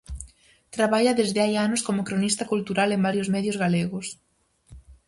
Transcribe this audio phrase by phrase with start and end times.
[0.75, 4.07] Traballa desde hai anos como cronista cultural en varios medios galegos.